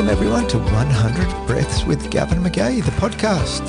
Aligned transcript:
Welcome 0.00 0.16
everyone 0.16 0.48
to 0.48 0.58
100 0.58 1.46
Breaths 1.46 1.84
with 1.84 2.10
Gavin 2.10 2.42
McGay, 2.42 2.82
the 2.82 2.90
podcast. 2.92 3.60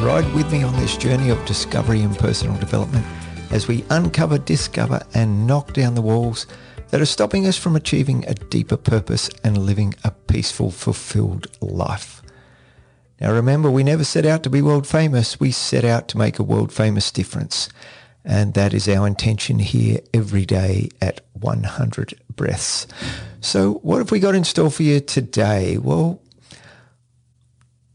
Ride 0.00 0.32
with 0.32 0.52
me 0.52 0.62
on 0.62 0.72
this 0.76 0.96
journey 0.96 1.30
of 1.30 1.46
discovery 1.46 2.00
and 2.02 2.16
personal 2.16 2.56
development 2.58 3.04
as 3.50 3.66
we 3.66 3.84
uncover, 3.90 4.38
discover 4.38 5.02
and 5.14 5.48
knock 5.48 5.72
down 5.72 5.96
the 5.96 6.00
walls 6.00 6.46
that 6.90 7.00
are 7.00 7.04
stopping 7.04 7.48
us 7.48 7.58
from 7.58 7.74
achieving 7.74 8.24
a 8.28 8.34
deeper 8.34 8.76
purpose 8.76 9.28
and 9.42 9.66
living 9.66 9.96
a 10.04 10.12
peaceful, 10.12 10.70
fulfilled 10.70 11.48
life. 11.60 12.22
Now 13.20 13.32
remember, 13.32 13.68
we 13.68 13.82
never 13.82 14.04
set 14.04 14.24
out 14.24 14.44
to 14.44 14.50
be 14.50 14.62
world 14.62 14.86
famous. 14.86 15.40
We 15.40 15.50
set 15.50 15.84
out 15.84 16.06
to 16.06 16.18
make 16.18 16.38
a 16.38 16.44
world 16.44 16.72
famous 16.72 17.10
difference. 17.10 17.68
And 18.24 18.54
that 18.54 18.72
is 18.72 18.88
our 18.88 19.06
intention 19.06 19.58
here 19.58 20.00
every 20.14 20.46
day 20.46 20.88
at 21.00 21.20
100 21.34 22.14
breaths. 22.34 22.86
So 23.40 23.74
what 23.82 23.98
have 23.98 24.10
we 24.10 24.20
got 24.20 24.34
in 24.34 24.44
store 24.44 24.70
for 24.70 24.82
you 24.82 25.00
today? 25.00 25.76
Well, 25.76 26.22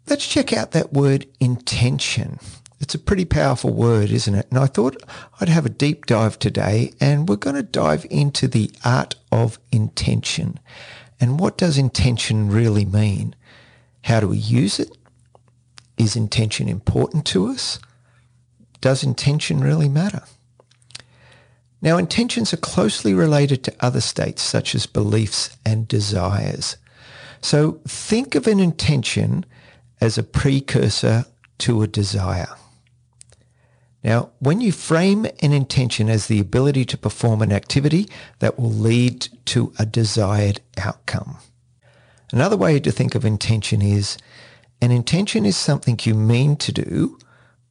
let's 0.08 0.28
check 0.28 0.54
out 0.54 0.72
that 0.72 0.94
word 0.94 1.26
intention. 1.40 2.40
It's 2.80 2.96
a 2.96 3.00
pretty 3.00 3.26
powerful 3.26 3.74
word, 3.74 4.12
isn't 4.12 4.36
it? 4.36 4.48
And 4.50 4.60
I 4.60 4.68
thought 4.68 5.02
I'd 5.42 5.50
have 5.50 5.66
a 5.66 5.70
deep 5.70 6.06
dive 6.06 6.40
today 6.40 6.94
and 7.02 7.28
we're 7.28 7.36
going 7.36 7.56
to 7.56 7.64
dive 7.64 8.06
into 8.10 8.48
the 8.48 8.72
art 8.86 9.16
of 9.32 9.60
intention. 9.72 10.60
And 11.20 11.40
what 11.40 11.58
does 11.58 11.78
intention 11.78 12.50
really 12.50 12.86
mean? 12.86 13.36
How 14.04 14.20
do 14.20 14.30
we 14.30 14.38
use 14.38 14.80
it? 14.80 14.96
Is 15.98 16.16
intention 16.16 16.70
important 16.70 17.26
to 17.28 17.48
us? 17.48 17.80
Does 18.82 19.04
intention 19.04 19.60
really 19.60 19.90
matter? 19.90 20.24
Now, 21.82 21.98
intentions 21.98 22.54
are 22.54 22.58
closely 22.58 23.14
related 23.14 23.64
to 23.64 23.76
other 23.80 24.02
states 24.02 24.42
such 24.42 24.76
as 24.76 24.86
beliefs 24.86 25.58
and 25.66 25.88
desires. 25.88 26.78
So 27.42 27.80
think 27.88 28.36
of 28.36 28.48
an 28.48 28.60
intention 28.60 29.46
as 30.02 30.18
a 30.18 30.24
precursor 30.24 31.26
to 31.60 31.82
a 31.82 31.88
desire. 31.88 32.50
Now, 34.04 34.30
when 34.40 34.62
you 34.62 34.72
frame 34.72 35.26
an 35.42 35.52
intention 35.52 36.10
as 36.10 36.28
the 36.28 36.40
ability 36.40 36.86
to 36.86 36.98
perform 36.98 37.42
an 37.42 37.52
activity 37.52 38.10
that 38.40 38.58
will 38.58 38.72
lead 38.72 39.28
to 39.46 39.74
a 39.78 39.86
desired 39.86 40.62
outcome. 40.78 41.38
Another 42.32 42.56
way 42.56 42.80
to 42.80 42.92
think 42.92 43.16
of 43.16 43.26
intention 43.26 43.82
is 43.82 44.18
an 44.82 44.92
intention 44.92 45.46
is 45.46 45.58
something 45.58 46.00
you 46.04 46.14
mean 46.14 46.56
to 46.58 46.72
do 46.72 47.18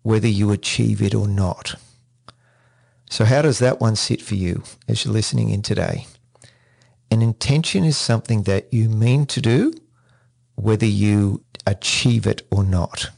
whether 0.02 0.28
you 0.28 0.50
achieve 0.50 1.02
it 1.02 1.14
or 1.14 1.28
not. 1.28 1.74
So 3.10 3.24
how 3.24 3.42
does 3.42 3.58
that 3.58 3.80
one 3.80 3.96
sit 3.96 4.20
for 4.20 4.34
you 4.34 4.62
as 4.86 5.04
you're 5.04 5.14
listening 5.14 5.50
in 5.50 5.62
today? 5.62 6.06
An 7.10 7.22
intention 7.22 7.84
is 7.84 7.96
something 7.96 8.42
that 8.42 8.72
you 8.72 8.88
mean 8.88 9.26
to 9.26 9.40
do, 9.40 9.72
whether 10.56 10.86
you 10.86 11.42
achieve 11.66 12.26
it 12.26 12.46
or 12.50 12.64
not. 12.64 13.10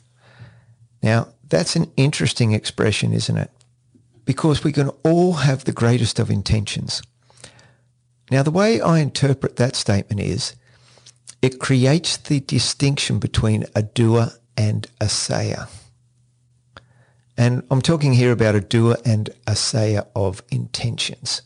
Now, 1.03 1.28
that's 1.48 1.75
an 1.75 1.91
interesting 1.97 2.53
expression, 2.53 3.12
isn't 3.12 3.36
it? 3.36 3.51
Because 4.25 4.62
we 4.62 4.73
can 4.73 4.91
all 5.05 5.33
have 5.34 5.64
the 5.64 5.73
greatest 5.73 6.19
of 6.19 6.31
intentions. 6.31 7.03
Now, 8.31 8.45
the 8.45 8.53
way 8.53 8.81
I 8.81 9.01
interpret 9.01 9.56
that 9.56 9.75
statement 9.75 10.20
is 10.20 10.55
it 11.42 11.58
creates 11.58 12.17
the 12.17 12.41
distinction 12.41 13.19
between 13.19 13.64
a 13.75 13.83
doer 13.83 14.28
and 14.56 14.86
a 15.01 15.08
sayer. 15.08 15.67
And 17.41 17.62
I'm 17.70 17.80
talking 17.80 18.12
here 18.12 18.33
about 18.33 18.55
a 18.55 18.60
doer 18.60 18.98
and 19.02 19.30
a 19.46 19.56
sayer 19.56 20.05
of 20.14 20.42
intentions. 20.50 21.41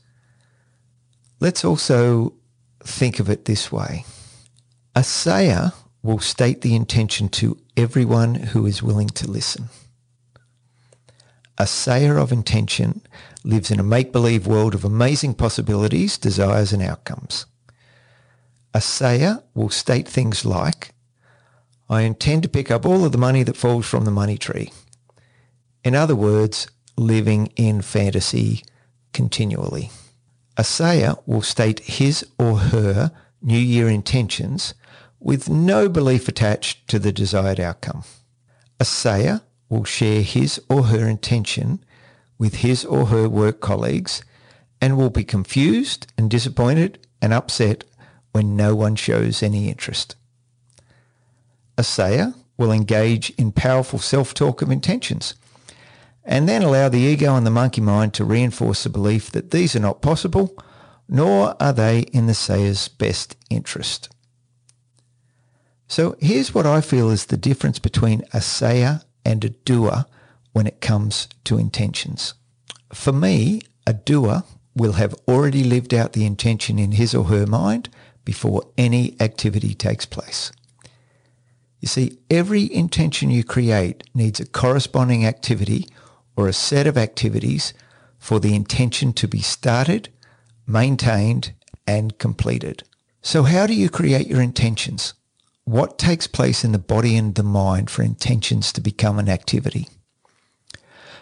Let's 1.39 1.65
also 1.65 2.35
think 2.83 3.21
of 3.21 3.31
it 3.31 3.45
this 3.45 3.71
way. 3.71 4.05
A 4.97 5.05
sayer 5.05 5.73
will 6.03 6.19
state 6.19 6.63
the 6.63 6.75
intention 6.75 7.29
to 7.29 7.59
everyone 7.77 8.35
who 8.35 8.67
is 8.67 8.83
willing 8.83 9.07
to 9.11 9.31
listen. 9.31 9.69
A 11.59 11.67
sayer 11.69 12.19
of 12.19 12.33
intention 12.33 13.01
lives 13.45 13.71
in 13.71 13.79
a 13.79 13.85
make-believe 13.85 14.49
world 14.49 14.75
of 14.75 14.85
amazing 14.85 15.35
possibilities, 15.35 16.19
desires 16.19 16.73
and 16.73 16.83
outcomes. 16.83 17.47
A 18.75 18.81
sayer 18.81 19.45
will 19.55 19.71
state 19.71 20.09
things 20.09 20.45
like, 20.45 20.93
I 21.89 22.01
intend 22.01 22.43
to 22.43 22.49
pick 22.49 22.73
up 22.73 22.85
all 22.85 23.05
of 23.05 23.13
the 23.13 23.19
money 23.19 23.45
that 23.45 23.57
falls 23.57 23.87
from 23.87 24.05
the 24.05 24.11
money 24.11 24.37
tree. 24.37 24.73
In 25.85 25.95
other 25.95 26.17
words, 26.17 26.67
living 26.97 27.49
in 27.57 27.83
fantasy 27.83 28.65
continually. 29.13 29.91
A 30.57 30.65
sayer 30.65 31.15
will 31.27 31.43
state 31.43 31.81
his 31.81 32.27
or 32.39 32.59
her 32.59 33.13
New 33.43 33.59
Year 33.59 33.89
intentions 33.89 34.73
with 35.21 35.51
no 35.51 35.89
belief 35.89 36.27
attached 36.27 36.89
to 36.89 36.99
the 36.99 37.13
desired 37.13 37.61
outcome. 37.61 38.05
A 38.81 38.85
sayer 38.85 39.43
will 39.69 39.85
share 39.85 40.23
his 40.23 40.61
or 40.71 40.85
her 40.85 41.07
intention 41.07 41.85
with 42.39 42.57
his 42.57 42.85
or 42.85 43.07
her 43.07 43.29
work 43.29 43.61
colleagues 43.61 44.25
and 44.81 44.97
will 44.97 45.11
be 45.11 45.25
confused 45.25 46.07
and 46.17 46.31
disappointed 46.31 46.99
and 47.21 47.35
upset 47.35 47.85
when 48.33 48.57
no 48.57 48.75
one 48.75 48.97
shows 48.97 49.43
any 49.43 49.69
interest. 49.69 50.17
A 51.77 51.85
sayer 51.85 52.35
will 52.57 52.73
engage 52.73 53.31
in 53.31 53.53
powerful 53.53 53.99
self-talk 53.99 54.63
of 54.63 54.71
intentions 54.71 55.35
and 56.25 56.49
then 56.49 56.63
allow 56.63 56.89
the 56.89 56.99
ego 56.99 57.37
and 57.37 57.47
the 57.47 57.51
monkey 57.51 57.81
mind 57.81 58.15
to 58.15 58.25
reinforce 58.25 58.85
the 58.85 58.91
belief 58.91 59.31
that 59.33 59.51
these 59.51 59.77
are 59.77 59.81
not 59.81 60.03
possible, 60.03 60.57
nor 61.09 61.55
are 61.63 61.73
they 61.73 62.01
in 62.13 62.27
the 62.27 62.35
sayer's 62.35 62.89
best 62.89 63.37
interest. 63.51 64.09
So 65.87 66.17
here's 66.19 66.55
what 66.55 66.67
I 66.67 66.81
feel 66.81 67.11
is 67.11 67.27
the 67.27 67.37
difference 67.37 67.79
between 67.79 68.25
a 68.33 68.41
sayer 68.41 69.03
and 69.25 69.45
a 69.45 69.51
doer 69.51 70.07
when 70.53 70.67
it 70.67 70.81
comes 70.81 71.29
to 71.45 71.59
intentions. 71.59 72.35
For 72.93 73.13
me, 73.13 73.63
a 73.87 73.93
doer 73.93 74.45
will 74.75 74.95
have 74.95 75.15
already 75.29 75.63
lived 75.63 75.93
out 75.93 76.15
the 76.15 76.25
intention 76.25 76.79
in 76.79 76.93
his 76.93 77.15
or 77.15 77.25
her 77.25 77.47
mind 77.47 77.91
before 78.25 78.63
any 78.79 79.15
activity 79.21 79.75
takes 79.75 80.07
place. 80.07 80.53
You 81.81 81.89
see, 81.89 82.19
every 82.31 82.73
intention 82.73 83.31
you 83.31 83.45
create 83.45 84.05
needs 84.15 84.41
a 84.41 84.47
corresponding 84.47 85.27
activity 85.27 85.87
or 86.37 86.49
a 86.49 86.53
set 86.53 86.87
of 86.87 86.99
activities 86.99 87.75
for 88.19 88.41
the 88.41 88.55
intention 88.55 89.13
to 89.13 89.29
be 89.29 89.41
started, 89.41 90.09
maintained, 90.67 91.53
and 91.87 92.19
completed. 92.19 92.83
So 93.23 93.43
how 93.45 93.67
do 93.67 93.75
you 93.75 93.89
create 93.89 94.27
your 94.27 94.41
intentions? 94.41 95.15
What 95.65 95.99
takes 95.99 96.27
place 96.27 96.65
in 96.65 96.73
the 96.73 96.79
body 96.79 97.17
and 97.17 97.35
the 97.35 97.43
mind 97.43 97.91
for 97.91 98.03
intentions 98.03 98.73
to 98.73 98.81
become 98.81 99.19
an 99.19 99.29
activity? 99.29 99.89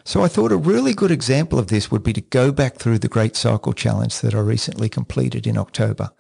So 0.05 0.25
I 0.25 0.29
thought 0.29 0.51
a 0.51 0.57
really 0.57 0.95
good 0.95 1.13
example 1.13 1.61
of 1.61 1.69
this 1.69 1.91
would 1.91 2.03
be 2.03 2.13
to 2.13 2.21
go 2.21 2.51
back 2.51 2.77
through 2.77 2.99
the 2.99 3.09
Great 3.09 3.37
Cycle 3.37 3.73
Challenge 3.73 4.19
that 4.21 4.35
I 4.35 4.41
recently 4.41 4.89
completed 4.89 5.47
in 5.47 5.57
October. 5.57 6.11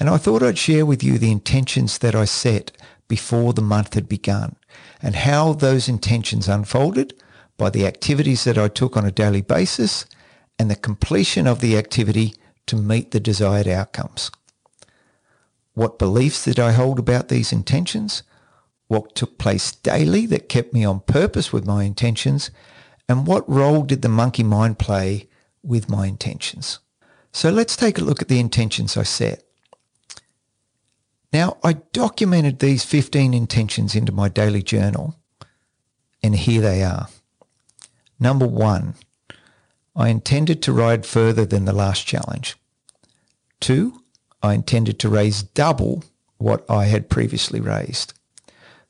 And 0.00 0.08
I 0.08 0.16
thought 0.16 0.42
I'd 0.42 0.58
share 0.58 0.86
with 0.86 1.02
you 1.02 1.18
the 1.18 1.30
intentions 1.30 1.98
that 1.98 2.14
I 2.14 2.24
set 2.24 2.72
before 3.06 3.52
the 3.52 3.62
month 3.62 3.94
had 3.94 4.08
begun 4.08 4.56
and 5.02 5.14
how 5.14 5.52
those 5.52 5.88
intentions 5.88 6.48
unfolded 6.48 7.14
by 7.56 7.70
the 7.70 7.86
activities 7.86 8.44
that 8.44 8.58
I 8.58 8.68
took 8.68 8.96
on 8.96 9.04
a 9.04 9.12
daily 9.12 9.42
basis 9.42 10.06
and 10.58 10.70
the 10.70 10.76
completion 10.76 11.46
of 11.46 11.60
the 11.60 11.76
activity 11.76 12.34
to 12.66 12.76
meet 12.76 13.10
the 13.10 13.20
desired 13.20 13.68
outcomes. 13.68 14.30
What 15.74 15.98
beliefs 15.98 16.44
did 16.44 16.60
I 16.60 16.72
hold 16.72 16.98
about 16.98 17.28
these 17.28 17.52
intentions? 17.52 18.22
What 18.86 19.14
took 19.14 19.38
place 19.38 19.72
daily 19.72 20.26
that 20.26 20.48
kept 20.48 20.72
me 20.72 20.84
on 20.84 21.00
purpose 21.00 21.52
with 21.52 21.66
my 21.66 21.84
intentions? 21.84 22.50
And 23.08 23.26
what 23.26 23.48
role 23.48 23.82
did 23.82 24.02
the 24.02 24.08
monkey 24.08 24.44
mind 24.44 24.78
play 24.78 25.28
with 25.62 25.88
my 25.88 26.06
intentions? 26.06 26.78
So 27.32 27.50
let's 27.50 27.76
take 27.76 27.98
a 27.98 28.04
look 28.04 28.22
at 28.22 28.28
the 28.28 28.38
intentions 28.38 28.96
I 28.96 29.02
set. 29.02 29.42
Now, 31.32 31.56
I 31.64 31.72
documented 31.92 32.60
these 32.60 32.84
15 32.84 33.34
intentions 33.34 33.96
into 33.96 34.12
my 34.12 34.28
daily 34.28 34.62
journal, 34.62 35.16
and 36.22 36.36
here 36.36 36.60
they 36.60 36.84
are. 36.84 37.08
Number 38.18 38.46
one, 38.46 38.94
I 39.96 40.08
intended 40.08 40.62
to 40.62 40.72
ride 40.72 41.06
further 41.06 41.44
than 41.44 41.64
the 41.64 41.72
last 41.72 42.06
challenge. 42.06 42.56
Two, 43.60 44.02
I 44.42 44.54
intended 44.54 44.98
to 45.00 45.08
raise 45.08 45.42
double 45.42 46.04
what 46.38 46.68
I 46.68 46.86
had 46.86 47.08
previously 47.08 47.60
raised. 47.60 48.12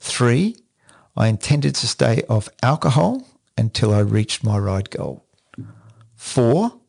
Three, 0.00 0.56
I 1.16 1.28
intended 1.28 1.74
to 1.76 1.86
stay 1.86 2.22
off 2.28 2.48
alcohol 2.62 3.26
until 3.56 3.94
I 3.94 4.00
reached 4.00 4.42
my 4.42 4.58
ride 4.58 4.90
goal. 4.90 5.24
Four, 6.16 6.80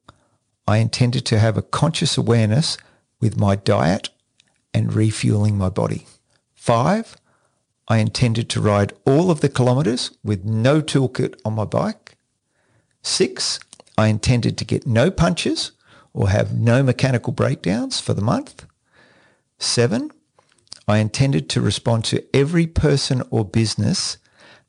I 0.67 0.77
intended 0.77 1.25
to 1.27 1.39
have 1.39 1.57
a 1.57 1.61
conscious 1.61 2.17
awareness 2.17 2.77
with 3.19 3.37
my 3.37 3.55
diet 3.55 4.09
and 4.73 4.93
refueling 4.93 5.57
my 5.57 5.69
body. 5.69 6.07
Five, 6.53 7.17
I 7.87 7.97
intended 7.97 8.49
to 8.49 8.61
ride 8.61 8.93
all 9.05 9.29
of 9.29 9.41
the 9.41 9.49
kilometres 9.49 10.11
with 10.23 10.43
no 10.43 10.81
toolkit 10.81 11.39
on 11.45 11.53
my 11.53 11.65
bike. 11.65 12.04
Six, 13.05 13.59
I 13.99 14.07
intended 14.07 14.57
to 14.57 14.65
get 14.65 14.87
no 14.87 15.11
punches 15.11 15.73
or 16.11 16.29
have 16.29 16.57
no 16.57 16.81
mechanical 16.81 17.31
breakdowns 17.33 18.01
for 18.01 18.15
the 18.15 18.21
month. 18.21 18.65
Seven, 19.59 20.09
I 20.87 20.97
intended 20.97 21.47
to 21.51 21.61
respond 21.61 22.03
to 22.05 22.25
every 22.35 22.65
person 22.65 23.21
or 23.29 23.45
business 23.45 24.17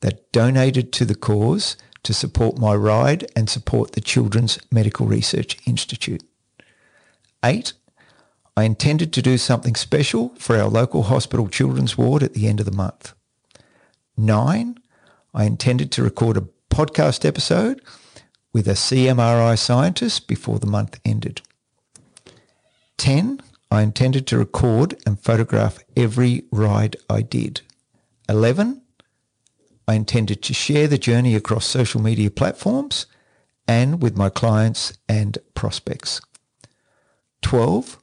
that 0.01 0.31
donated 0.33 0.93
to 0.93 1.07
the 1.07 1.15
cause 1.15 1.79
to 2.03 2.13
support 2.13 2.59
my 2.59 2.75
ride 2.75 3.27
and 3.35 3.49
support 3.49 3.93
the 3.93 4.03
Children's 4.03 4.59
Medical 4.71 5.07
Research 5.07 5.57
Institute. 5.67 6.23
Eight, 7.43 7.73
I 8.55 8.65
intended 8.65 9.15
to 9.15 9.23
do 9.23 9.39
something 9.39 9.75
special 9.75 10.35
for 10.39 10.59
our 10.59 10.69
local 10.69 11.05
hospital 11.05 11.49
children's 11.49 11.97
ward 11.97 12.23
at 12.23 12.35
the 12.35 12.49
end 12.49 12.61
of 12.61 12.67
the 12.67 12.73
month. 12.73 13.15
Nine, 14.15 14.77
I 15.33 15.45
intended 15.45 15.91
to 15.93 16.03
record 16.03 16.37
a 16.37 16.49
podcast 16.71 17.25
episode 17.25 17.81
with 18.57 18.67
a 18.67 18.73
CMRI 18.73 19.59
scientist 19.59 20.27
before 20.27 20.59
the 20.59 20.67
month 20.67 20.99
ended. 21.05 21.43
10. 22.97 23.43
I 23.71 23.83
intended 23.83 24.27
to 24.29 24.39
record 24.39 24.97
and 25.05 25.21
photograph 25.21 25.81
every 25.95 26.45
ride 26.51 26.97
I 27.11 27.21
did. 27.21 27.61
11. 28.31 28.81
I 29.87 29.93
intended 29.93 30.43
to 30.43 30.55
share 30.55 30.89
the 30.89 30.97
journey 30.97 31.35
across 31.35 31.67
social 31.67 32.01
media 32.01 32.31
platforms 32.31 33.05
and 33.69 34.01
with 34.01 34.17
my 34.17 34.31
clients 34.31 34.97
and 35.07 35.37
prospects. 35.53 36.23
12. 37.43 37.99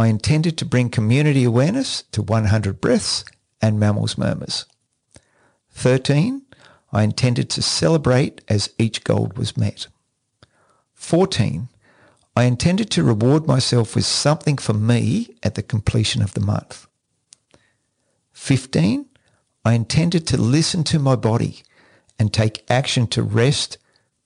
I 0.00 0.08
intended 0.08 0.58
to 0.58 0.64
bring 0.64 0.90
community 0.90 1.44
awareness 1.44 2.02
to 2.10 2.22
100 2.22 2.80
breaths 2.80 3.24
and 3.62 3.78
mammals 3.78 4.18
murmurs. 4.18 4.66
13. 5.70 6.42
I 6.96 7.02
intended 7.02 7.50
to 7.50 7.60
celebrate 7.60 8.40
as 8.48 8.70
each 8.78 9.04
goal 9.04 9.30
was 9.36 9.54
met. 9.54 9.86
14. 10.94 11.68
I 12.34 12.44
intended 12.44 12.90
to 12.92 13.04
reward 13.04 13.46
myself 13.46 13.94
with 13.94 14.06
something 14.06 14.56
for 14.56 14.72
me 14.72 15.36
at 15.42 15.56
the 15.56 15.62
completion 15.62 16.22
of 16.22 16.32
the 16.32 16.40
month. 16.40 16.86
15. 18.32 19.04
I 19.62 19.74
intended 19.74 20.26
to 20.28 20.40
listen 20.40 20.84
to 20.84 20.98
my 20.98 21.16
body 21.16 21.62
and 22.18 22.32
take 22.32 22.64
action 22.70 23.06
to 23.08 23.22
rest, 23.22 23.76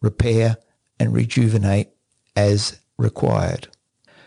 repair, 0.00 0.56
and 1.00 1.12
rejuvenate 1.12 1.88
as 2.36 2.78
required. 2.96 3.66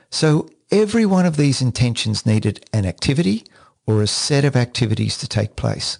So 0.10 0.50
every 0.70 1.06
one 1.06 1.26
of 1.26 1.38
these 1.38 1.62
intentions 1.62 2.26
needed 2.26 2.66
an 2.74 2.86
activity 2.86 3.46
or 3.88 4.02
a 4.02 4.08
set 4.08 4.44
of 4.44 4.58
activities 4.58 5.18
to 5.20 5.30
take 5.30 5.56
place. 5.56 5.98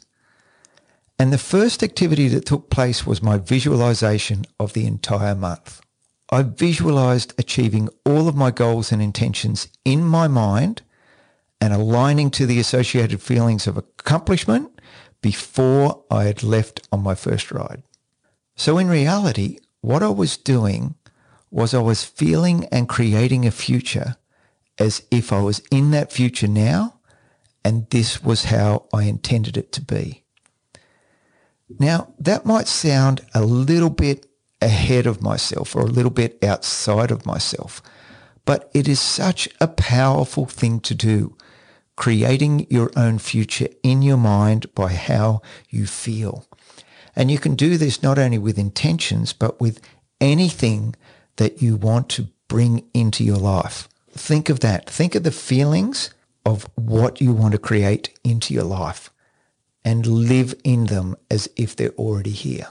And 1.20 1.32
the 1.32 1.38
first 1.38 1.84
activity 1.84 2.28
that 2.30 2.46
took 2.46 2.70
place 2.70 3.06
was 3.06 3.22
my 3.22 3.38
visualization 3.38 4.46
of 4.60 4.74
the 4.74 4.86
entire 4.86 5.36
month. 5.36 5.82
I 6.32 6.42
visualized 6.42 7.34
achieving 7.38 7.90
all 8.06 8.28
of 8.28 8.36
my 8.36 8.50
goals 8.50 8.92
and 8.92 9.02
intentions 9.02 9.68
in 9.86 10.04
my 10.04 10.28
mind 10.28 10.82
and 11.62 11.74
aligning 11.74 12.32
to 12.32 12.46
the 12.46 12.60
associated 12.60 13.22
feelings 13.22 13.68
of 13.68 13.78
accomplishment 13.78 14.82
before 15.22 16.04
I 16.10 16.24
had 16.24 16.44
left 16.44 16.88
on 16.92 17.04
my 17.04 17.16
first 17.16 17.52
ride. 17.52 17.84
So 18.56 18.78
in 18.78 18.88
reality, 18.88 19.60
what 19.82 20.04
I 20.04 20.10
was 20.10 20.38
doing 20.38 20.96
was 21.52 21.74
I 21.74 21.80
was 21.80 22.04
feeling 22.04 22.66
and 22.72 22.90
creating 22.90 23.46
a 23.46 23.52
future 23.52 24.16
as 24.80 25.04
if 25.12 25.32
I 25.32 25.42
was 25.42 25.62
in 25.72 25.92
that 25.92 26.12
future 26.12 26.48
now 26.48 27.00
and 27.64 27.90
this 27.92 28.24
was 28.24 28.46
how 28.46 28.88
I 28.94 29.04
intended 29.04 29.56
it 29.56 29.72
to 29.74 29.82
be. 29.82 30.23
Now, 31.80 32.14
that 32.20 32.46
might 32.46 32.68
sound 32.68 33.22
a 33.34 33.44
little 33.44 33.90
bit 33.90 34.28
ahead 34.62 35.06
of 35.06 35.22
myself 35.22 35.76
or 35.76 35.82
a 35.82 35.86
little 35.86 36.12
bit 36.12 36.44
outside 36.44 37.12
of 37.12 37.26
myself, 37.26 37.82
but 38.46 38.70
it 38.74 38.88
is 38.88 39.00
such 39.00 39.50
a 39.60 39.68
powerful 39.68 40.46
thing 40.46 40.80
to 40.82 40.96
do, 40.96 41.36
creating 41.96 42.68
your 42.70 42.92
own 42.96 43.20
future 43.20 43.68
in 43.84 44.02
your 44.02 44.18
mind 44.18 44.74
by 44.74 44.94
how 44.94 45.42
you 45.70 45.86
feel. 45.86 46.46
And 47.16 47.30
you 47.30 47.38
can 47.38 47.56
do 47.56 47.78
this 47.78 48.02
not 48.02 48.18
only 48.18 48.38
with 48.38 48.58
intentions, 48.58 49.34
but 49.34 49.62
with 49.62 49.80
anything 50.20 50.96
that 51.38 51.62
you 51.62 51.76
want 51.76 52.10
to 52.10 52.30
bring 52.48 52.86
into 52.94 53.24
your 53.24 53.38
life. 53.38 53.88
Think 54.12 54.50
of 54.50 54.62
that. 54.62 54.90
Think 54.90 55.16
of 55.16 55.24
the 55.24 55.32
feelings 55.32 56.14
of 56.46 56.68
what 56.76 57.22
you 57.22 57.34
want 57.34 57.54
to 57.54 57.58
create 57.58 58.18
into 58.24 58.54
your 58.54 58.64
life 58.64 59.13
and 59.86 60.06
live 60.06 60.56
in 60.64 60.86
them 60.86 61.16
as 61.30 61.50
if 61.56 61.76
they're 61.76 61.90
already 61.92 62.32
here. 62.32 62.68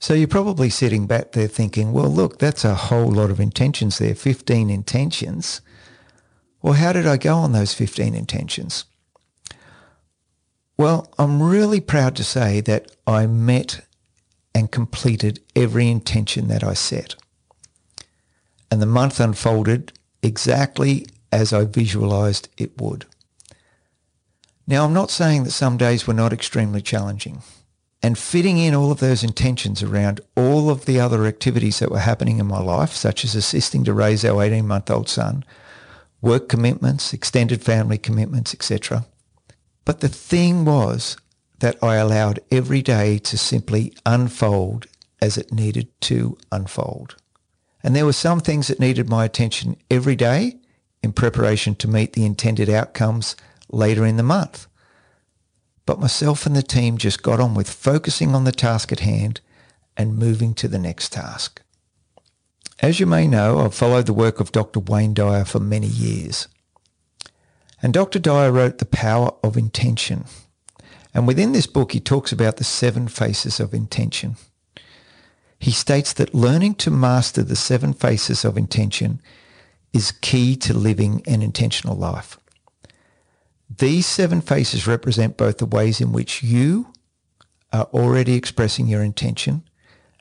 So 0.00 0.14
you're 0.14 0.28
probably 0.28 0.70
sitting 0.70 1.06
back 1.06 1.32
there 1.32 1.46
thinking, 1.46 1.92
well, 1.92 2.08
look, 2.08 2.38
that's 2.38 2.64
a 2.64 2.74
whole 2.74 3.12
lot 3.12 3.30
of 3.30 3.38
intentions 3.38 3.98
there, 3.98 4.14
15 4.14 4.70
intentions. 4.70 5.60
Well, 6.62 6.74
how 6.74 6.92
did 6.92 7.06
I 7.06 7.16
go 7.16 7.36
on 7.36 7.52
those 7.52 7.74
15 7.74 8.14
intentions? 8.14 8.86
Well, 10.78 11.12
I'm 11.18 11.42
really 11.42 11.80
proud 11.80 12.16
to 12.16 12.24
say 12.24 12.62
that 12.62 12.90
I 13.06 13.26
met 13.26 13.86
and 14.54 14.70
completed 14.70 15.40
every 15.54 15.88
intention 15.88 16.48
that 16.48 16.64
I 16.64 16.72
set. 16.72 17.16
And 18.70 18.80
the 18.80 18.86
month 18.86 19.20
unfolded 19.20 19.92
exactly 20.22 21.06
as 21.30 21.52
I 21.52 21.66
visualized 21.66 22.48
it 22.56 22.80
would. 22.80 23.04
Now, 24.70 24.84
I'm 24.84 24.92
not 24.92 25.10
saying 25.10 25.42
that 25.42 25.50
some 25.50 25.76
days 25.76 26.06
were 26.06 26.14
not 26.14 26.32
extremely 26.32 26.80
challenging. 26.80 27.42
And 28.04 28.16
fitting 28.16 28.56
in 28.56 28.72
all 28.72 28.92
of 28.92 29.00
those 29.00 29.24
intentions 29.24 29.82
around 29.82 30.20
all 30.36 30.70
of 30.70 30.84
the 30.84 31.00
other 31.00 31.26
activities 31.26 31.80
that 31.80 31.90
were 31.90 31.98
happening 31.98 32.38
in 32.38 32.46
my 32.46 32.60
life, 32.60 32.92
such 32.92 33.24
as 33.24 33.34
assisting 33.34 33.82
to 33.82 33.92
raise 33.92 34.24
our 34.24 34.36
18-month-old 34.36 35.08
son, 35.08 35.44
work 36.22 36.48
commitments, 36.48 37.12
extended 37.12 37.64
family 37.64 37.98
commitments, 37.98 38.54
etc. 38.54 39.06
But 39.84 39.98
the 39.98 40.08
thing 40.08 40.64
was 40.64 41.16
that 41.58 41.76
I 41.82 41.96
allowed 41.96 42.38
every 42.52 42.80
day 42.80 43.18
to 43.18 43.36
simply 43.36 43.92
unfold 44.06 44.86
as 45.20 45.36
it 45.36 45.52
needed 45.52 45.88
to 46.02 46.38
unfold. 46.52 47.16
And 47.82 47.96
there 47.96 48.06
were 48.06 48.12
some 48.12 48.38
things 48.38 48.68
that 48.68 48.78
needed 48.78 49.08
my 49.08 49.24
attention 49.24 49.78
every 49.90 50.14
day 50.14 50.58
in 51.02 51.12
preparation 51.12 51.74
to 51.74 51.88
meet 51.88 52.12
the 52.12 52.24
intended 52.24 52.70
outcomes 52.70 53.34
later 53.72 54.04
in 54.06 54.16
the 54.16 54.22
month. 54.22 54.66
But 55.86 56.00
myself 56.00 56.46
and 56.46 56.54
the 56.54 56.62
team 56.62 56.98
just 56.98 57.22
got 57.22 57.40
on 57.40 57.54
with 57.54 57.68
focusing 57.68 58.34
on 58.34 58.44
the 58.44 58.52
task 58.52 58.92
at 58.92 59.00
hand 59.00 59.40
and 59.96 60.16
moving 60.16 60.54
to 60.54 60.68
the 60.68 60.78
next 60.78 61.12
task. 61.12 61.62
As 62.80 63.00
you 63.00 63.06
may 63.06 63.26
know, 63.26 63.58
I've 63.58 63.74
followed 63.74 64.06
the 64.06 64.14
work 64.14 64.40
of 64.40 64.52
Dr. 64.52 64.80
Wayne 64.80 65.14
Dyer 65.14 65.44
for 65.44 65.60
many 65.60 65.86
years. 65.86 66.48
And 67.82 67.92
Dr. 67.92 68.18
Dyer 68.18 68.52
wrote 68.52 68.78
The 68.78 68.86
Power 68.86 69.34
of 69.42 69.56
Intention. 69.56 70.24
And 71.12 71.26
within 71.26 71.52
this 71.52 71.66
book, 71.66 71.92
he 71.92 72.00
talks 72.00 72.32
about 72.32 72.56
the 72.56 72.64
seven 72.64 73.08
faces 73.08 73.60
of 73.60 73.74
intention. 73.74 74.36
He 75.58 75.72
states 75.72 76.12
that 76.14 76.34
learning 76.34 76.76
to 76.76 76.90
master 76.90 77.42
the 77.42 77.56
seven 77.56 77.92
faces 77.92 78.44
of 78.44 78.56
intention 78.56 79.20
is 79.92 80.12
key 80.12 80.56
to 80.56 80.72
living 80.72 81.22
an 81.26 81.42
intentional 81.42 81.96
life. 81.96 82.38
These 83.78 84.06
seven 84.06 84.40
faces 84.40 84.86
represent 84.86 85.36
both 85.36 85.58
the 85.58 85.66
ways 85.66 86.00
in 86.00 86.12
which 86.12 86.42
you 86.42 86.92
are 87.72 87.84
already 87.92 88.34
expressing 88.34 88.88
your 88.88 89.02
intention 89.02 89.62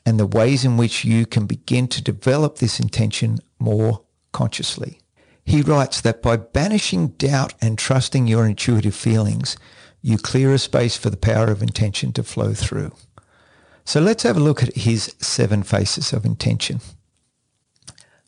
and 0.06 0.20
the 0.20 0.28
ways 0.28 0.64
in 0.64 0.78
which 0.78 1.04
you 1.04 1.26
can 1.26 1.46
begin 1.46 1.88
to 1.88 2.02
develop 2.02 2.58
this 2.58 2.80
intention 2.80 3.40
more 3.58 4.04
consciously. 4.32 5.00
He 5.44 5.62
writes 5.62 6.00
that 6.02 6.22
by 6.22 6.38
banishing 6.38 7.10
doubt 7.10 7.56
and 7.60 7.78
trusting 7.78 8.28
your 8.28 8.46
intuitive 8.46 8.96
feelings, 8.96 9.58
you 10.02 10.18
clear 10.18 10.54
a 10.54 10.60
space 10.60 10.96
for 10.96 11.10
the 11.10 11.18
power 11.18 11.50
of 11.50 11.64
intention 11.64 12.14
to 12.14 12.24
flow 12.24 12.54
through. 12.54 12.94
So 13.84 14.00
let's 14.00 14.24
have 14.24 14.38
a 14.38 14.42
look 14.42 14.62
at 14.62 14.76
his 14.76 15.16
seven 15.20 15.64
faces 15.64 16.14
of 16.14 16.24
intention. 16.24 16.82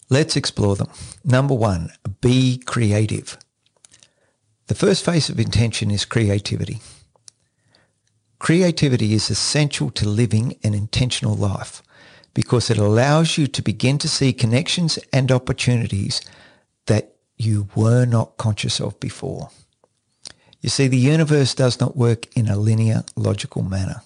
Let's 0.10 0.36
explore 0.36 0.76
them. 0.76 0.90
Number 1.24 1.54
one, 1.54 1.92
be 2.20 2.58
creative. 2.58 3.38
The 4.72 4.88
first 4.88 5.04
phase 5.04 5.28
of 5.28 5.38
intention 5.38 5.92
is 5.92 6.06
creativity. 6.06 6.80
Creativity 8.40 9.14
is 9.14 9.30
essential 9.30 9.92
to 9.92 10.08
living 10.08 10.58
an 10.64 10.74
intentional 10.74 11.36
life 11.36 11.84
because 12.34 12.70
it 12.70 12.78
allows 12.78 13.38
you 13.38 13.48
to 13.48 13.62
begin 13.62 13.98
to 13.98 14.08
see 14.08 14.32
connections 14.32 14.98
and 15.12 15.30
opportunities 15.30 16.22
that 16.86 17.16
you 17.36 17.68
were 17.76 18.06
not 18.06 18.38
conscious 18.38 18.80
of 18.80 18.98
before. 19.02 19.50
You 20.62 20.70
see, 20.70 20.88
the 20.88 20.96
universe 20.96 21.54
does 21.54 21.82
not 21.82 21.98
work 21.98 22.34
in 22.38 22.48
a 22.48 22.56
linear, 22.56 23.04
logical 23.18 23.64
manner. 23.64 24.04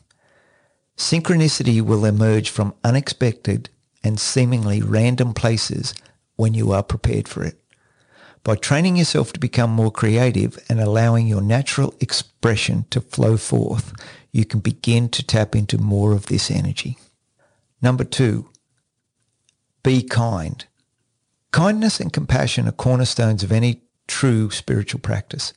Synchronicity 0.98 1.80
will 1.80 2.06
emerge 2.06 2.50
from 2.50 2.74
unexpected 2.84 3.70
and 4.04 4.20
seemingly 4.20 4.82
random 4.82 5.36
places 5.36 5.94
when 6.38 6.56
you 6.56 6.72
are 6.72 6.82
prepared 6.82 7.28
for 7.28 7.44
it. 7.44 7.60
By 8.46 8.56
training 8.56 8.96
yourself 8.96 9.34
to 9.34 9.40
become 9.40 9.72
more 9.72 9.92
creative 9.92 10.64
and 10.70 10.80
allowing 10.80 11.26
your 11.26 11.42
natural 11.42 11.96
expression 12.00 12.86
to 12.92 13.02
flow 13.02 13.38
forth, 13.38 13.92
you 14.32 14.46
can 14.46 14.60
begin 14.60 15.10
to 15.10 15.26
tap 15.26 15.56
into 15.56 15.80
more 15.80 16.14
of 16.14 16.28
this 16.28 16.52
energy. 16.52 17.00
Number 17.82 18.04
two, 18.04 18.48
be 19.82 20.04
kind. 20.04 20.64
Kindness 21.50 22.00
and 22.00 22.14
compassion 22.14 22.68
are 22.68 22.72
cornerstones 22.72 23.42
of 23.42 23.52
any 23.52 23.82
true 24.08 24.52
spiritual 24.52 25.00
practice. 25.00 25.52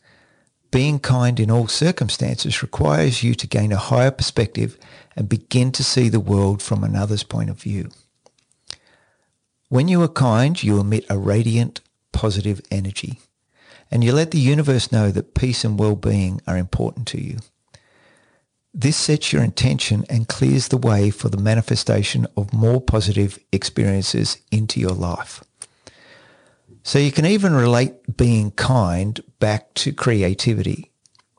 Being 0.71 0.99
kind 0.99 1.38
in 1.38 1.50
all 1.50 1.68
circumstances 1.68 2.62
requires 2.62 3.23
you 3.23 3.35
to 3.35 3.47
gain 3.47 3.71
a 3.71 3.76
higher 3.76 4.11
perspective 4.11 4.78
and 5.14 5.28
begin 5.28 5.73
to 5.73 5.85
see 5.85 6.09
the 6.09 6.21
world 6.21 6.62
from 6.62 6.83
another's 6.83 7.23
point 7.23 7.50
of 7.50 7.61
view. 7.61 7.90
When 9.68 9.88
you 9.88 10.00
are 10.00 10.09
kind, 10.09 10.62
you 10.62 10.80
emit 10.80 11.04
a 11.11 11.18
radiant, 11.18 11.83
positive 12.12 12.60
energy, 12.70 13.20
and 13.90 14.04
you 14.04 14.12
let 14.12 14.30
the 14.30 14.38
universe 14.38 14.92
know 14.92 15.10
that 15.10 15.34
peace 15.34 15.64
and 15.64 15.78
well-being 15.78 16.40
are 16.46 16.56
important 16.56 17.06
to 17.08 17.22
you. 17.22 17.38
This 18.74 18.96
sets 18.96 19.32
your 19.32 19.42
intention 19.42 20.04
and 20.10 20.28
clears 20.28 20.68
the 20.68 20.76
way 20.76 21.10
for 21.10 21.28
the 21.28 21.38
manifestation 21.38 22.26
of 22.36 22.52
more 22.52 22.80
positive 22.80 23.38
experiences 23.50 24.38
into 24.52 24.78
your 24.78 24.90
life. 24.90 25.42
So 26.82 26.98
you 26.98 27.10
can 27.12 27.26
even 27.26 27.54
relate 27.54 28.16
being 28.16 28.50
kind 28.52 29.20
back 29.40 29.74
to 29.74 29.92
creativity. 29.92 30.92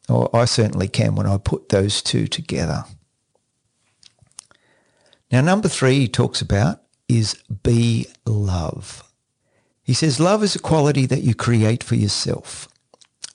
Or 0.08 0.36
I 0.36 0.46
certainly 0.46 0.88
can 0.88 1.16
when 1.16 1.28
I 1.28 1.38
put 1.38 1.70
those 1.70 2.02
two 2.02 2.28
together. 2.28 2.84
Now, 5.32 5.42
number 5.42 5.68
three 5.68 6.00
he 6.00 6.08
talks 6.08 6.42
about 6.42 6.82
is 7.08 7.36
be 7.64 8.08
love. 8.26 9.04
He 9.90 9.96
says 9.96 10.20
love 10.20 10.44
is 10.44 10.56
a 10.56 10.60
quality 10.60 11.08
that 11.08 11.24
you 11.24 11.34
create 11.34 11.84
for 11.84 11.96
yourself. 11.96 12.68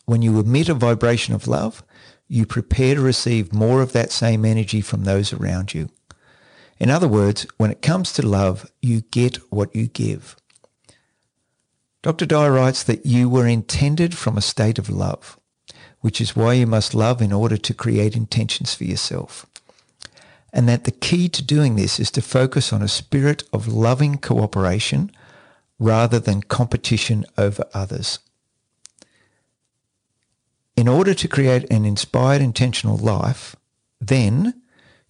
When 0.05 0.23
you 0.23 0.39
emit 0.39 0.69
a 0.69 0.75
vibration 0.75 1.35
of 1.35 1.49
love, 1.49 1.83
you 2.29 2.47
prepare 2.47 2.95
to 2.95 3.01
receive 3.01 3.53
more 3.53 3.83
of 3.83 3.91
that 3.91 4.13
same 4.13 4.45
energy 4.45 4.81
from 4.81 5.03
those 5.03 5.33
around 5.33 5.75
you. 5.75 5.89
In 6.79 6.91
other 6.91 7.09
words, 7.09 7.45
when 7.57 7.73
it 7.73 7.83
comes 7.83 8.13
to 8.13 8.25
love, 8.25 8.71
you 8.81 9.01
get 9.01 9.39
what 9.51 9.75
you 9.75 9.89
give. 9.89 10.37
Dr. 12.03 12.25
Dyer 12.25 12.53
writes 12.53 12.85
that 12.85 13.05
you 13.05 13.29
were 13.29 13.49
intended 13.49 14.17
from 14.17 14.39
a 14.39 14.41
state 14.41 14.79
of 14.79 14.89
love, 14.89 15.37
which 16.03 16.21
is 16.21 16.37
why 16.37 16.53
you 16.53 16.69
must 16.69 16.95
love 16.95 17.21
in 17.21 17.33
order 17.33 17.57
to 17.57 17.75
create 17.75 18.15
intentions 18.15 18.77
for 18.77 18.85
yourself. 18.85 19.45
And 20.53 20.69
that 20.69 20.85
the 20.85 20.93
key 20.93 21.29
to 21.31 21.43
doing 21.43 21.75
this 21.75 21.99
is 21.99 22.13
to 22.13 22.23
focus 22.23 22.73
on 22.73 22.81
a 22.81 22.87
spirit 22.87 23.43
of 23.53 23.67
loving 23.67 24.19
cooperation 24.19 25.11
rather 25.79 26.19
than 26.21 26.43
competition 26.43 27.25
over 27.37 27.65
others. 27.75 28.21
In 30.77 30.89
order 30.89 31.15
to 31.15 31.29
create 31.29 31.71
an 31.71 31.85
inspired 31.85 32.43
intentional 32.43 32.97
life, 32.97 33.55
then 34.01 34.61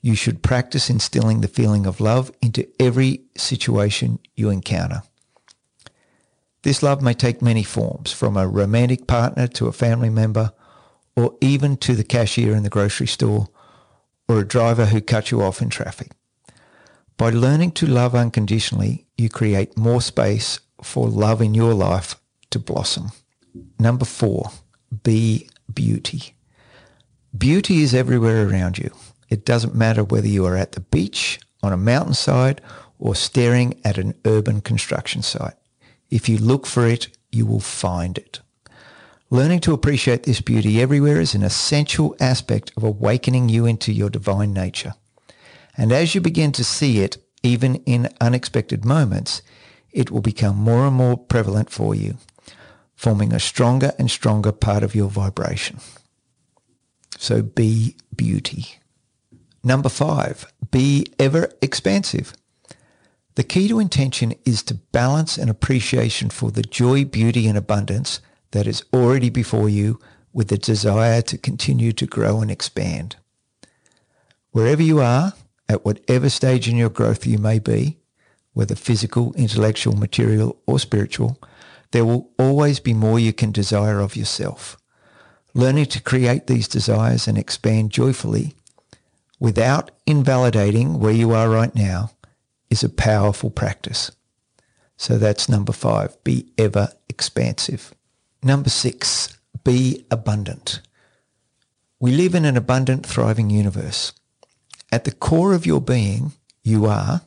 you 0.03 0.15
should 0.15 0.43
practice 0.43 0.91
instilling 0.91 1.41
the 1.41 1.49
feeling 1.49 1.87
of 1.87 2.01
love 2.01 2.31
into 2.43 2.69
every 2.79 3.23
situation 3.37 4.19
you 4.35 4.51
encounter. 4.51 5.03
This 6.63 6.83
love 6.83 7.03
may 7.03 7.15
take 7.15 7.41
many 7.41 7.63
forms, 7.63 8.13
from 8.13 8.37
a 8.37 8.49
romantic 8.49 9.07
partner 9.07 9.47
to 9.49 9.67
a 9.67 9.73
family 9.73 10.11
member, 10.11 10.53
or 11.17 11.35
even 11.41 11.77
to 11.79 11.95
the 11.95 12.05
cashier 12.05 12.55
in 12.55 12.63
the 12.63 12.71
grocery 12.71 13.07
store, 13.07 13.49
or 14.29 14.41
a 14.41 14.47
driver 14.47 14.87
who 14.87 15.01
cuts 15.01 15.31
you 15.31 15.43
off 15.43 15.63
in 15.63 15.71
traffic. 15.71 16.13
By 17.17 17.31
learning 17.31 17.73
to 17.73 17.87
love 17.87 18.15
unconditionally, 18.15 19.07
you 19.17 19.29
create 19.29 19.79
more 19.79 20.03
space 20.03 20.59
for 20.83 21.09
love 21.09 21.41
in 21.41 21.55
your 21.55 21.73
life 21.73 22.17
to 22.51 22.59
blossom. 22.59 23.13
Number 23.79 24.05
four, 24.05 24.51
be 25.05 25.49
beauty. 25.73 26.35
Beauty 27.37 27.83
is 27.83 27.95
everywhere 27.95 28.49
around 28.49 28.79
you. 28.79 28.91
It 29.29 29.45
doesn't 29.45 29.75
matter 29.75 30.03
whether 30.03 30.27
you 30.27 30.45
are 30.45 30.57
at 30.57 30.73
the 30.73 30.81
beach, 30.81 31.39
on 31.63 31.73
a 31.73 31.77
mountainside, 31.77 32.61
or 32.99 33.15
staring 33.15 33.81
at 33.85 33.97
an 33.97 34.15
urban 34.25 34.61
construction 34.61 35.23
site. 35.23 35.55
If 36.11 36.29
you 36.29 36.39
look 36.39 36.67
for 36.67 36.87
it, 36.87 37.09
you 37.31 37.47
will 37.47 37.61
find 37.61 38.19
it. 38.19 38.41
Learning 39.31 39.61
to 39.61 39.73
appreciate 39.73 40.25
this 40.25 40.41
beauty 40.41 40.81
everywhere 40.81 41.21
is 41.21 41.35
an 41.35 41.43
essential 41.43 42.15
aspect 42.21 42.73
of 42.77 42.83
awakening 42.83 43.49
you 43.49 43.67
into 43.67 43.93
your 43.93 44.11
divine 44.11 44.53
nature. 44.53 44.95
And 45.77 45.93
as 45.93 46.15
you 46.15 46.21
begin 46.21 46.53
to 46.53 46.65
see 46.65 47.01
it, 47.01 47.19
even 47.43 47.77
in 47.85 48.09
unexpected 48.21 48.85
moments, 48.85 49.43
it 49.93 50.11
will 50.11 50.21
become 50.21 50.57
more 50.57 50.87
and 50.87 50.97
more 50.97 51.17
prevalent 51.17 51.71
for 51.71 51.95
you, 51.95 52.17
forming 52.95 53.33
a 53.33 53.41
stronger 53.41 53.93
and 53.99 54.11
stronger 54.11 54.53
part 54.53 54.83
of 54.83 54.95
your 54.95 55.09
vibration. 55.09 55.79
So 57.19 57.43
be 57.43 57.97
beauty. 58.15 58.77
Number 59.63 59.89
five, 59.89 60.53
be 60.71 61.07
ever 61.19 61.51
expansive. 61.63 62.35
The 63.37 63.45
key 63.45 63.69
to 63.69 63.81
intention 63.81 64.35
is 64.45 64.63
to 64.65 64.75
balance 64.75 65.39
an 65.39 65.49
appreciation 65.49 66.31
for 66.31 66.51
the 66.51 66.63
joy, 66.63 67.05
beauty 67.05 67.49
and 67.49 67.59
abundance 67.59 68.21
that 68.53 68.67
is 68.67 68.85
already 68.93 69.31
before 69.31 69.69
you 69.69 69.99
with 70.33 70.49
the 70.49 70.59
desire 70.59 71.23
to 71.23 71.39
continue 71.39 71.93
to 71.93 72.07
grow 72.07 72.41
and 72.41 72.51
expand. 72.51 73.17
Wherever 74.51 74.83
you 74.83 75.01
are, 75.01 75.33
at 75.69 75.85
whatever 75.85 76.29
stage 76.29 76.69
in 76.69 76.77
your 76.77 76.91
growth 76.91 77.27
you 77.27 77.39
may 77.39 77.59
be, 77.59 77.99
whether 78.53 78.75
physical, 78.75 79.33
intellectual, 79.35 79.97
material 79.97 80.57
or 80.67 80.79
spiritual, 80.79 81.39
there 81.91 82.05
will 82.05 82.31
always 82.39 82.81
be 82.81 82.95
more 82.95 83.19
you 83.19 83.33
can 83.33 83.53
desire 83.53 84.01
of 84.01 84.17
yourself. 84.17 84.77
Learning 85.55 85.87
to 85.87 86.03
create 86.03 86.47
these 86.47 86.69
desires 86.69 87.29
and 87.29 87.39
expand 87.39 87.91
joyfully 87.91 88.55
without 89.39 89.91
invalidating 90.07 90.99
where 90.99 91.13
you 91.13 91.33
are 91.33 91.49
right 91.49 91.75
now 91.75 92.11
is 92.71 92.83
a 92.83 92.89
powerful 92.89 93.51
practice. 93.51 94.11
So 94.97 95.19
that's 95.19 95.49
number 95.49 95.73
five, 95.73 96.17
be 96.25 96.53
ever 96.59 96.89
expansive. 97.09 97.95
Number 98.43 98.71
six, 98.71 99.39
be 99.65 100.05
abundant. 100.11 100.81
We 102.01 102.13
live 102.13 102.35
in 102.35 102.45
an 102.45 102.57
abundant, 102.57 103.07
thriving 103.07 103.51
universe. 103.51 104.13
At 104.93 105.05
the 105.05 105.13
core 105.13 105.55
of 105.55 105.67
your 105.67 105.81
being, 105.81 106.33
you 106.63 106.87
are, 106.87 107.23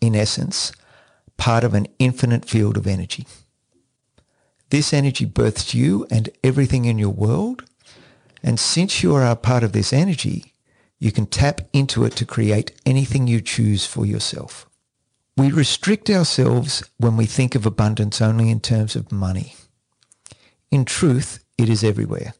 in 0.00 0.14
essence, 0.14 0.72
part 1.36 1.64
of 1.64 1.74
an 1.74 1.86
infinite 1.98 2.44
field 2.44 2.76
of 2.76 2.86
energy. 2.86 3.26
This 4.70 4.92
energy 4.92 5.24
births 5.24 5.74
you 5.74 6.06
and 6.10 6.28
everything 6.44 6.84
in 6.84 6.98
your 6.98 7.10
world. 7.10 7.64
And 8.42 8.60
since 8.60 9.02
you 9.02 9.14
are 9.14 9.24
a 9.24 9.34
part 9.34 9.64
of 9.64 9.72
this 9.72 9.92
energy, 9.92 10.54
you 10.98 11.12
can 11.12 11.26
tap 11.26 11.62
into 11.72 12.04
it 12.04 12.14
to 12.16 12.26
create 12.26 12.72
anything 12.84 13.26
you 13.26 13.40
choose 13.40 13.86
for 13.86 14.04
yourself. 14.04 14.68
We 15.36 15.50
restrict 15.50 16.10
ourselves 16.10 16.82
when 16.98 17.16
we 17.16 17.26
think 17.26 17.54
of 17.54 17.64
abundance 17.64 18.20
only 18.20 18.50
in 18.50 18.60
terms 18.60 18.96
of 18.96 19.12
money. 19.12 19.54
In 20.70 20.84
truth, 20.84 21.44
it 21.56 21.68
is 21.68 21.84
everywhere. 21.84 22.34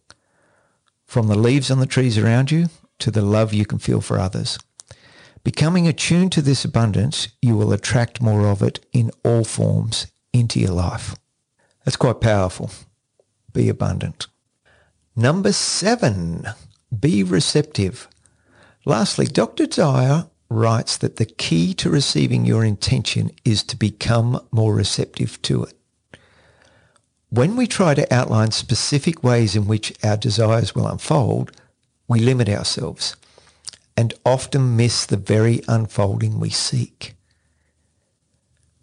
From 1.07 1.29
the 1.29 1.39
leaves 1.39 1.71
on 1.71 1.79
the 1.79 1.87
trees 1.87 2.19
around 2.19 2.51
you 2.51 2.69
to 2.99 3.11
the 3.11 3.23
love 3.23 3.55
you 3.55 3.65
can 3.65 3.79
feel 3.79 4.01
for 4.01 4.19
others. 4.19 4.59
Becoming 5.45 5.87
attuned 5.87 6.33
to 6.33 6.43
this 6.43 6.65
abundance, 6.65 7.29
you 7.41 7.57
will 7.57 7.73
attract 7.73 8.21
more 8.21 8.47
of 8.49 8.63
it 8.63 8.85
in 8.93 9.11
all 9.25 9.45
forms 9.45 10.07
into 10.33 10.61
your 10.61 10.73
life. 10.73 11.15
That's 11.85 11.97
quite 11.97 12.21
powerful. 12.21 12.71
Be 13.53 13.69
abundant. 13.69 14.27
Number 15.17 15.53
seven, 15.53 16.47
be 16.97 17.23
receptive. 17.23 18.09
Lastly, 18.85 19.27
Dr. 19.27 19.67
Dyer 19.67 20.27
writes 20.51 20.97
that 20.99 21.17
the 21.17 21.27
key 21.27 21.75
to 21.75 21.91
receiving 21.91 22.45
your 22.45 22.65
intention 22.65 23.31
is 23.45 23.63
to 23.65 23.77
become 23.77 24.41
more 24.51 24.75
receptive 24.75 25.41
to 25.43 25.65
it. 25.65 25.75
When 27.31 27.57
we 27.57 27.67
try 27.67 27.95
to 27.95 28.15
outline 28.15 28.53
specific 28.53 29.23
ways 29.23 29.55
in 29.55 29.67
which 29.67 29.93
our 30.03 30.17
desires 30.17 30.75
will 30.75 30.87
unfold, 30.87 31.53
we 32.09 32.19
limit 32.21 32.49
ourselves 32.49 33.17
and 33.97 34.15
often 34.25 34.77
miss 34.77 35.07
the 35.07 35.17
very 35.17 35.61
unfolding 35.69 36.41
we 36.41 36.51
seek. 36.51 37.15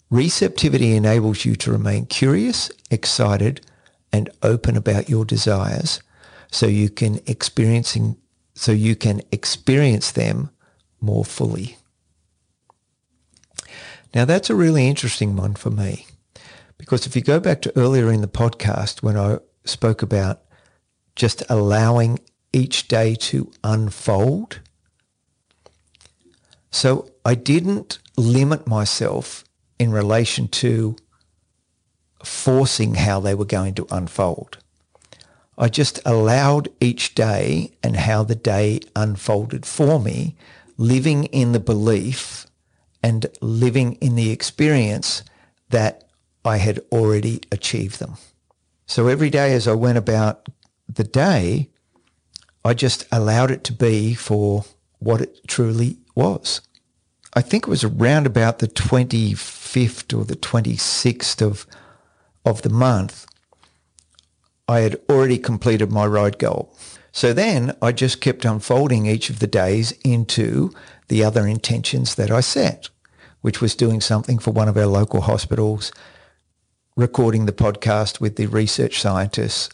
Receptivity 0.10 0.96
enables 0.96 1.46
you 1.46 1.56
to 1.56 1.72
remain 1.72 2.06
curious, 2.06 2.72
excited, 2.92 3.62
and 4.14 4.30
open 4.44 4.78
about 4.78 5.10
your 5.10 5.26
desires 5.26 6.02
so 6.52 6.68
you 6.68 6.90
can 6.90 7.20
experiencing 7.26 8.18
so 8.54 8.72
you 8.72 8.96
can 8.96 9.22
experience 9.32 10.12
them 10.12 10.50
more 11.02 11.26
fully. 11.26 11.78
Now, 14.14 14.24
that's 14.24 14.50
a 14.50 14.56
really 14.56 14.88
interesting 14.88 15.36
one 15.36 15.56
for 15.56 15.70
me 15.70 16.08
because 16.78 17.06
if 17.06 17.16
you 17.16 17.22
go 17.22 17.40
back 17.40 17.62
to 17.64 17.78
earlier 17.78 18.12
in 18.12 18.22
the 18.22 18.28
podcast 18.28 19.04
when 19.04 19.18
I 19.18 19.40
spoke 19.66 20.02
about 20.02 20.42
just 21.16 21.44
allowing 21.50 22.20
each 22.56 22.88
day 22.88 23.16
to 23.16 23.52
unfold, 23.64 24.62
so 26.72 27.10
I 27.26 27.36
didn't 27.36 28.00
limit 28.18 28.66
myself 28.66 29.44
in 29.78 29.92
relation 29.92 30.48
to 30.48 30.96
forcing 32.24 32.96
how 32.96 33.20
they 33.20 33.36
were 33.36 33.46
going 33.46 33.74
to 33.76 33.88
unfold. 33.92 34.58
I 35.58 35.68
just 35.68 36.00
allowed 36.06 36.70
each 36.80 37.14
day 37.14 37.72
and 37.84 37.96
how 37.96 38.24
the 38.24 38.36
day 38.36 38.80
unfolded 38.96 39.66
for 39.66 40.00
me 40.00 40.36
living 40.78 41.26
in 41.26 41.52
the 41.52 41.60
belief 41.60 42.46
and 43.04 43.26
living 43.42 43.94
in 43.96 44.16
the 44.16 44.32
experience 44.32 45.24
that 45.70 46.10
I 46.44 46.58
had 46.58 46.80
already 46.92 47.42
achieved 47.52 48.00
them. 48.00 48.16
So 48.86 49.08
every 49.08 49.30
day 49.30 49.54
as 49.54 49.68
I 49.68 49.74
went 49.74 49.98
about 49.98 50.48
the 50.88 51.04
day, 51.04 51.70
I 52.66 52.74
just 52.74 53.06
allowed 53.12 53.52
it 53.52 53.64
to 53.66 53.74
be 53.74 54.16
for 54.16 54.66
what 54.98 55.22
it 55.22 55.48
truly 55.48 56.00
was. 56.16 56.62
I 57.36 57.42
think 57.42 57.64
it 57.64 57.70
was 57.70 57.84
around 57.84 58.26
about 58.26 58.58
the 58.58 58.68
25th 58.68 60.18
or 60.18 60.26
the 60.26 60.36
26th 60.36 61.44
of, 61.44 61.68
of 62.44 62.64
the 62.64 62.72
month, 62.72 63.28
I 64.68 64.80
had 64.80 65.00
already 65.08 65.38
completed 65.38 65.92
my 65.92 66.08
ride 66.08 66.40
goal. 66.40 66.76
So 67.12 67.34
then 67.34 67.76
I 67.84 67.92
just 67.92 68.20
kept 68.20 68.46
unfolding 68.46 69.06
each 69.06 69.30
of 69.30 69.38
the 69.38 69.48
days 69.48 69.92
into 70.04 70.74
the 71.08 71.24
other 71.24 71.46
intentions 71.46 72.16
that 72.16 72.32
I 72.32 72.40
set, 72.40 72.90
which 73.42 73.62
was 73.62 73.76
doing 73.76 74.02
something 74.02 74.40
for 74.40 74.50
one 74.50 74.68
of 74.68 74.76
our 74.76 74.88
local 74.88 75.22
hospitals, 75.22 75.92
recording 76.98 77.46
the 77.46 77.54
podcast 77.54 78.20
with 78.20 78.38
the 78.38 78.48
research 78.48 79.00
scientists, 79.00 79.70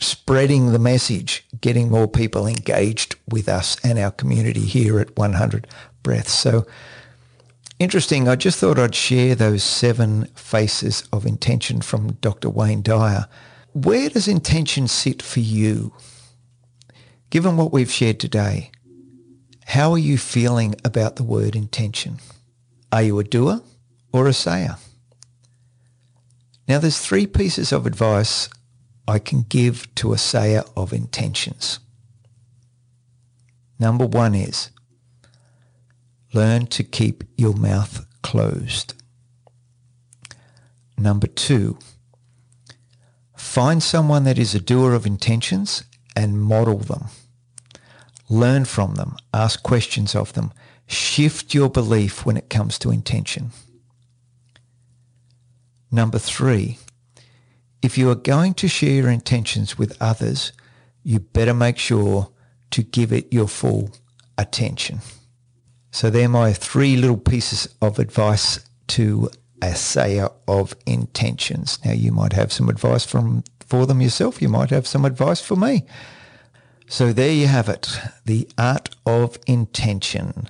spreading 0.00 0.72
the 0.72 0.78
message, 0.78 1.46
getting 1.60 1.90
more 1.90 2.08
people 2.08 2.46
engaged 2.46 3.16
with 3.28 3.48
us 3.48 3.76
and 3.84 3.98
our 3.98 4.10
community 4.10 4.64
here 4.64 4.98
at 4.98 5.16
100 5.16 5.66
Breaths. 6.02 6.32
So 6.32 6.66
interesting. 7.78 8.26
I 8.26 8.36
just 8.36 8.58
thought 8.58 8.78
I'd 8.78 8.94
share 8.94 9.34
those 9.34 9.62
seven 9.62 10.24
faces 10.34 11.06
of 11.12 11.26
intention 11.26 11.82
from 11.82 12.14
Dr. 12.14 12.48
Wayne 12.48 12.82
Dyer. 12.82 13.26
Where 13.72 14.08
does 14.08 14.26
intention 14.26 14.88
sit 14.88 15.22
for 15.22 15.40
you? 15.40 15.92
Given 17.28 17.56
what 17.56 17.72
we've 17.72 17.92
shared 17.92 18.18
today, 18.18 18.70
how 19.66 19.92
are 19.92 19.98
you 19.98 20.18
feeling 20.18 20.74
about 20.84 21.16
the 21.16 21.22
word 21.22 21.54
intention? 21.54 22.18
Are 22.90 23.02
you 23.02 23.18
a 23.20 23.24
doer 23.24 23.60
or 24.12 24.26
a 24.26 24.32
sayer? 24.32 24.76
Now 26.66 26.78
there's 26.78 26.98
three 26.98 27.26
pieces 27.26 27.72
of 27.72 27.86
advice 27.86 28.48
I 29.10 29.18
can 29.18 29.42
give 29.42 29.92
to 29.96 30.12
a 30.12 30.18
sayer 30.18 30.62
of 30.76 30.92
intentions. 30.92 31.80
Number 33.76 34.06
one 34.06 34.36
is 34.36 34.70
learn 36.32 36.66
to 36.66 36.84
keep 36.84 37.24
your 37.36 37.54
mouth 37.54 38.06
closed. 38.22 38.94
Number 40.96 41.26
two, 41.26 41.76
find 43.36 43.82
someone 43.82 44.22
that 44.24 44.38
is 44.38 44.54
a 44.54 44.60
doer 44.60 44.94
of 44.94 45.06
intentions 45.06 45.82
and 46.14 46.40
model 46.40 46.78
them. 46.78 47.06
Learn 48.28 48.64
from 48.64 48.94
them, 48.94 49.16
ask 49.34 49.60
questions 49.64 50.14
of 50.14 50.34
them, 50.34 50.52
shift 50.86 51.52
your 51.52 51.68
belief 51.68 52.24
when 52.24 52.36
it 52.36 52.48
comes 52.48 52.78
to 52.78 52.92
intention. 52.92 53.50
Number 55.90 56.20
three, 56.20 56.78
if 57.82 57.96
you 57.96 58.10
are 58.10 58.16
going 58.16 58.54
to 58.54 58.68
share 58.68 58.92
your 58.92 59.10
intentions 59.10 59.78
with 59.78 59.96
others, 60.00 60.52
you 61.02 61.20
better 61.20 61.54
make 61.54 61.78
sure 61.78 62.30
to 62.70 62.82
give 62.82 63.12
it 63.12 63.32
your 63.32 63.48
full 63.48 63.90
attention. 64.36 65.00
So 65.90 66.10
they're 66.10 66.28
my 66.28 66.52
three 66.52 66.96
little 66.96 67.16
pieces 67.16 67.74
of 67.80 67.98
advice 67.98 68.60
to 68.88 69.30
a 69.62 69.74
sayer 69.74 70.28
of 70.46 70.74
intentions. 70.86 71.78
Now 71.84 71.92
you 71.92 72.12
might 72.12 72.32
have 72.32 72.52
some 72.52 72.68
advice 72.68 73.04
from 73.04 73.44
for 73.66 73.86
them 73.86 74.00
yourself. 74.00 74.42
You 74.42 74.48
might 74.48 74.70
have 74.70 74.86
some 74.86 75.04
advice 75.04 75.40
for 75.40 75.56
me. 75.56 75.84
So 76.88 77.12
there 77.12 77.32
you 77.32 77.46
have 77.46 77.68
it, 77.68 78.00
the 78.24 78.48
art 78.58 78.96
of 79.06 79.38
intention. 79.46 80.48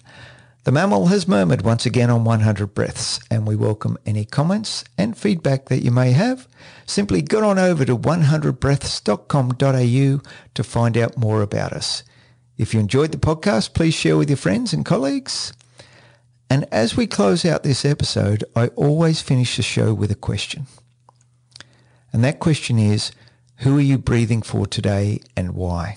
The 0.65 0.73
mammal 0.73 1.07
has 1.07 1.27
murmured 1.27 1.63
once 1.63 1.87
again 1.87 2.11
on 2.11 2.25
100 2.25 2.75
breaths, 2.75 3.19
and 3.31 3.47
we 3.47 3.57
welcome 3.57 3.97
any 4.05 4.27
comments 4.27 4.85
and 4.99 5.17
feedback 5.17 5.71
that 5.71 5.83
you 5.83 5.91
may 5.91 6.13
have. 6.13 6.47
Simply 6.85 7.23
get 7.23 7.43
on 7.43 7.59
over 7.59 7.87
to 7.87 7.97
100breaths.com.au 7.97 10.31
to 10.55 10.63
find 10.63 10.99
out 10.99 11.17
more 11.17 11.41
about 11.41 11.73
us. 11.73 12.03
If 12.59 12.75
you 12.75 12.81
enjoyed 12.81 13.11
the 13.11 13.17
podcast, 13.17 13.73
please 13.73 13.95
share 13.95 14.19
with 14.19 14.29
your 14.29 14.37
friends 14.37 14.75
and 14.75 14.85
colleagues. 14.85 15.55
And 16.51 16.67
as 16.71 16.95
we 16.95 17.07
close 17.07 17.47
out 17.47 17.63
this 17.63 17.87
episode, 17.87 18.45
I 18.55 18.67
always 18.69 19.23
finish 19.23 19.57
the 19.57 19.63
show 19.63 19.95
with 19.95 20.11
a 20.11 20.15
question. 20.15 20.67
And 22.13 22.23
that 22.23 22.39
question 22.39 22.79
is, 22.79 23.13
who 23.61 23.79
are 23.79 23.81
you 23.81 23.97
breathing 23.97 24.43
for 24.43 24.67
today 24.67 25.21
and 25.35 25.55
why? 25.55 25.97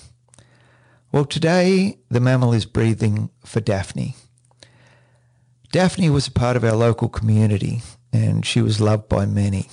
Well, 1.11 1.25
today 1.25 1.97
the 2.09 2.21
mammal 2.21 2.53
is 2.53 2.65
breathing 2.65 3.29
for 3.43 3.59
Daphne. 3.59 4.15
Daphne 5.73 6.11
was 6.11 6.27
a 6.27 6.31
part 6.31 6.55
of 6.55 6.63
our 6.63 6.75
local 6.75 7.09
community 7.09 7.81
and 8.13 8.45
she 8.45 8.61
was 8.61 8.79
loved 8.79 9.09
by 9.09 9.25
many. 9.25 9.67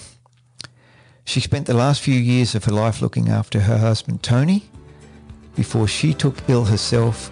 She 1.27 1.41
spent 1.41 1.67
the 1.67 1.75
last 1.75 2.01
few 2.01 2.19
years 2.19 2.55
of 2.55 2.65
her 2.65 2.73
life 2.73 3.03
looking 3.03 3.29
after 3.29 3.61
her 3.61 3.77
husband 3.77 4.23
Tony 4.23 4.65
before 5.55 5.87
she 5.87 6.15
took 6.15 6.37
ill 6.49 6.65
herself 6.65 7.31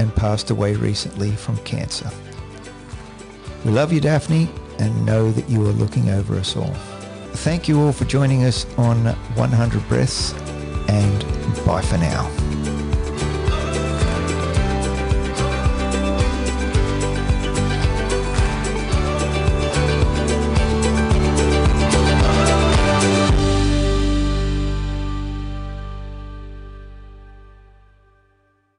and 0.00 0.12
passed 0.16 0.50
away 0.50 0.74
recently 0.74 1.30
from 1.30 1.58
cancer. 1.58 2.10
We 3.64 3.70
love 3.70 3.92
you, 3.92 4.00
Daphne, 4.00 4.50
and 4.80 5.06
know 5.06 5.30
that 5.30 5.48
you 5.48 5.62
are 5.62 5.72
looking 5.72 6.10
over 6.10 6.34
us 6.34 6.56
all. 6.56 6.74
Thank 7.44 7.68
you 7.68 7.80
all 7.80 7.92
for 7.92 8.04
joining 8.04 8.42
us 8.42 8.66
on 8.76 9.04
100 9.36 9.88
Breaths, 9.88 10.32
and 10.88 11.64
bye 11.64 11.82
for 11.82 11.98
now. 11.98 12.37